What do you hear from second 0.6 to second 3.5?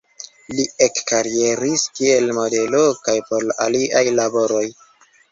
ekkarieris kiel modelo kaj por